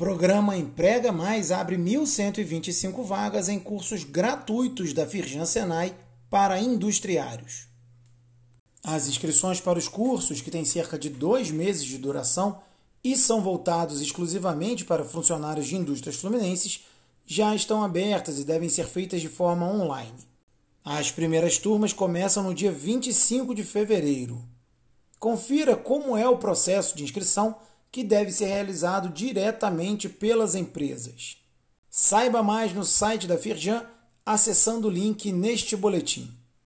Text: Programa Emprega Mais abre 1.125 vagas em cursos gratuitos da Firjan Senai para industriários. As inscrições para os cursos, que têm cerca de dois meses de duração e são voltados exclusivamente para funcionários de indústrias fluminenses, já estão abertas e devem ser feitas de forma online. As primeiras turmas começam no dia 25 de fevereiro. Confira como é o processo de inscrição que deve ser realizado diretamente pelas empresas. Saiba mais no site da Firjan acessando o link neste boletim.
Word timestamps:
Programa 0.00 0.56
Emprega 0.56 1.12
Mais 1.12 1.52
abre 1.52 1.76
1.125 1.76 3.04
vagas 3.04 3.50
em 3.50 3.58
cursos 3.58 4.02
gratuitos 4.02 4.94
da 4.94 5.06
Firjan 5.06 5.44
Senai 5.44 5.94
para 6.30 6.58
industriários. 6.58 7.68
As 8.82 9.08
inscrições 9.08 9.60
para 9.60 9.78
os 9.78 9.88
cursos, 9.88 10.40
que 10.40 10.50
têm 10.50 10.64
cerca 10.64 10.98
de 10.98 11.10
dois 11.10 11.50
meses 11.50 11.84
de 11.84 11.98
duração 11.98 12.62
e 13.04 13.14
são 13.14 13.42
voltados 13.42 14.00
exclusivamente 14.00 14.86
para 14.86 15.04
funcionários 15.04 15.66
de 15.66 15.76
indústrias 15.76 16.16
fluminenses, 16.16 16.86
já 17.26 17.54
estão 17.54 17.84
abertas 17.84 18.38
e 18.38 18.44
devem 18.44 18.70
ser 18.70 18.86
feitas 18.86 19.20
de 19.20 19.28
forma 19.28 19.70
online. 19.70 20.16
As 20.82 21.10
primeiras 21.10 21.58
turmas 21.58 21.92
começam 21.92 22.42
no 22.42 22.54
dia 22.54 22.72
25 22.72 23.54
de 23.54 23.64
fevereiro. 23.64 24.42
Confira 25.18 25.76
como 25.76 26.16
é 26.16 26.26
o 26.26 26.38
processo 26.38 26.96
de 26.96 27.04
inscrição 27.04 27.54
que 27.90 28.04
deve 28.04 28.30
ser 28.30 28.46
realizado 28.46 29.08
diretamente 29.08 30.08
pelas 30.08 30.54
empresas. 30.54 31.38
Saiba 31.88 32.42
mais 32.42 32.72
no 32.72 32.84
site 32.84 33.26
da 33.26 33.36
Firjan 33.36 33.84
acessando 34.24 34.88
o 34.88 34.90
link 34.90 35.32
neste 35.32 35.76
boletim. 35.76 36.39